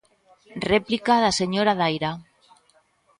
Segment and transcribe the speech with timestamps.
[0.71, 2.11] Réplica da señora Daira.